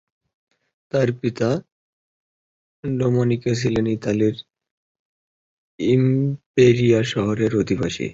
[0.91, 1.49] তার পিতা
[2.83, 4.35] ডোমেনিকো ছিলেন ইতালির
[5.79, 8.07] ইমপেরিয়া শহরের অধিবাসী।